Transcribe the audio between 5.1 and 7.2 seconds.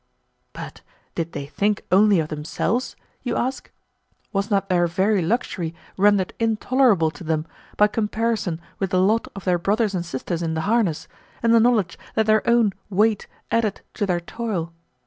luxury rendered intolerable